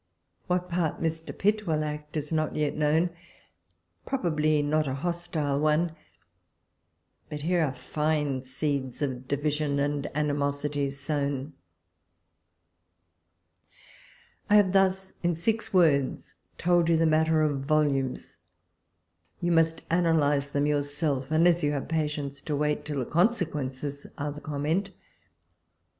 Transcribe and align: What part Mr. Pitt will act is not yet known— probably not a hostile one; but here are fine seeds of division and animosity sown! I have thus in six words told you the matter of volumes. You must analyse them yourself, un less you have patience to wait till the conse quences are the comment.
What 0.47 0.67
part 0.67 0.99
Mr. 0.99 1.31
Pitt 1.37 1.67
will 1.67 1.83
act 1.83 2.17
is 2.17 2.31
not 2.31 2.55
yet 2.55 2.75
known— 2.75 3.11
probably 4.07 4.63
not 4.63 4.87
a 4.87 4.95
hostile 4.95 5.59
one; 5.59 5.91
but 7.29 7.41
here 7.41 7.61
are 7.63 7.71
fine 7.71 8.41
seeds 8.41 9.03
of 9.03 9.27
division 9.27 9.77
and 9.77 10.09
animosity 10.15 10.89
sown! 10.89 11.53
I 14.49 14.55
have 14.55 14.71
thus 14.73 15.13
in 15.21 15.35
six 15.35 15.71
words 15.71 16.33
told 16.57 16.89
you 16.89 16.97
the 16.97 17.05
matter 17.05 17.43
of 17.43 17.59
volumes. 17.65 18.37
You 19.39 19.51
must 19.51 19.83
analyse 19.91 20.49
them 20.49 20.65
yourself, 20.65 21.31
un 21.31 21.43
less 21.43 21.61
you 21.61 21.73
have 21.73 21.87
patience 21.87 22.41
to 22.41 22.55
wait 22.55 22.85
till 22.85 23.03
the 23.03 23.05
conse 23.07 23.45
quences 23.47 24.07
are 24.17 24.31
the 24.31 24.41
comment. 24.41 24.89